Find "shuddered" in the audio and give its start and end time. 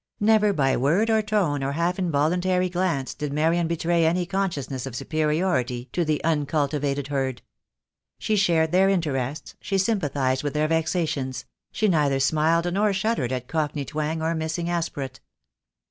12.93-13.31